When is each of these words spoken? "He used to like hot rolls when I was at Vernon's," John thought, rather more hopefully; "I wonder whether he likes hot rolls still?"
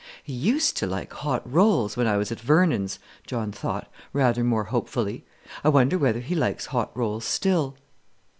"He 0.23 0.33
used 0.33 0.75
to 0.77 0.87
like 0.87 1.13
hot 1.13 1.43
rolls 1.45 1.95
when 1.95 2.07
I 2.07 2.17
was 2.17 2.31
at 2.31 2.39
Vernon's," 2.39 2.97
John 3.27 3.51
thought, 3.51 3.87
rather 4.13 4.43
more 4.43 4.63
hopefully; 4.63 5.25
"I 5.63 5.69
wonder 5.69 5.99
whether 5.99 6.21
he 6.21 6.33
likes 6.33 6.65
hot 6.73 6.89
rolls 6.97 7.23
still?" 7.23 7.75